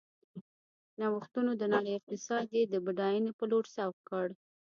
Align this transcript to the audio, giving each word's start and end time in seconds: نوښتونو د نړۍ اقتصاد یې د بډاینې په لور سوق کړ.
نوښتونو 0.99 1.51
د 1.57 1.63
نړۍ 1.73 1.91
اقتصاد 1.95 2.47
یې 2.57 2.63
د 2.67 2.75
بډاینې 2.85 3.31
په 3.39 3.43
لور 3.51 3.65
سوق 3.75 3.95
کړ. 4.09 4.27